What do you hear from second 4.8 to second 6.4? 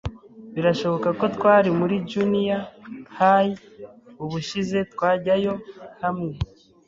twajyayo hamwe.